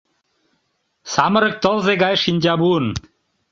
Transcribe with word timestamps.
Самырык 1.13 1.55
тылзе 1.63 1.93
гай 2.05 2.15
шинчавун. 2.23 2.85